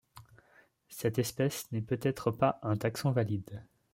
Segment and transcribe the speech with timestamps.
[0.89, 3.61] Cette espèce n'est peut être pas un taxon valide.